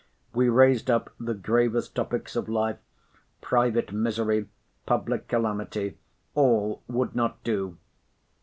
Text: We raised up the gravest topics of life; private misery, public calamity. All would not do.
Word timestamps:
We 0.33 0.49
raised 0.49 0.89
up 0.89 1.13
the 1.19 1.35
gravest 1.35 1.93
topics 1.93 2.35
of 2.35 2.49
life; 2.49 2.79
private 3.39 3.91
misery, 3.91 4.47
public 4.87 5.27
calamity. 5.27 5.99
All 6.33 6.81
would 6.87 7.13
not 7.15 7.43
do. 7.43 7.77